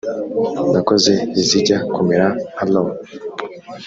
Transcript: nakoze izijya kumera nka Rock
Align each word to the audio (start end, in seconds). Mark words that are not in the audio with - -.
nakoze 0.71 1.13
izijya 1.41 1.77
kumera 1.93 2.27
nka 2.53 2.65
Rock 2.71 2.89